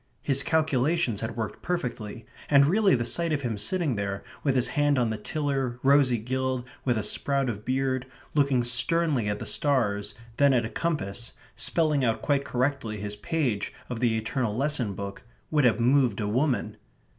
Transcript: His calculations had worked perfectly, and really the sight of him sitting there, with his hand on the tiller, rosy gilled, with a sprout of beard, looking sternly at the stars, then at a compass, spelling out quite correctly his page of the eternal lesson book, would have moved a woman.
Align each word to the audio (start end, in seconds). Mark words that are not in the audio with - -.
His 0.23 0.41
calculations 0.41 1.21
had 1.21 1.37
worked 1.37 1.61
perfectly, 1.61 2.25
and 2.49 2.65
really 2.65 2.95
the 2.95 3.05
sight 3.05 3.31
of 3.31 3.43
him 3.43 3.55
sitting 3.55 3.95
there, 3.95 4.23
with 4.41 4.55
his 4.55 4.69
hand 4.69 4.97
on 4.97 5.11
the 5.11 5.17
tiller, 5.19 5.79
rosy 5.83 6.17
gilled, 6.17 6.65
with 6.83 6.97
a 6.97 7.03
sprout 7.03 7.51
of 7.51 7.63
beard, 7.63 8.07
looking 8.33 8.63
sternly 8.63 9.29
at 9.29 9.37
the 9.37 9.45
stars, 9.45 10.15
then 10.37 10.55
at 10.55 10.65
a 10.65 10.69
compass, 10.69 11.33
spelling 11.55 12.03
out 12.03 12.23
quite 12.23 12.43
correctly 12.43 12.97
his 12.99 13.15
page 13.15 13.75
of 13.91 13.99
the 13.99 14.17
eternal 14.17 14.57
lesson 14.57 14.95
book, 14.95 15.21
would 15.51 15.65
have 15.65 15.79
moved 15.79 16.19
a 16.19 16.27
woman. 16.27 16.77